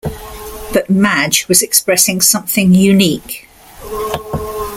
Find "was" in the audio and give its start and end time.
1.47-1.61